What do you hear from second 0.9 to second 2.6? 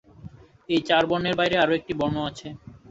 বর্ণের বাইরে আরো একটি বর্ণ আছে।